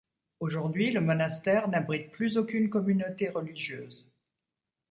[0.39, 4.03] Aujourd'hui, le monastère n'abrite plus aucune communauté religieuse.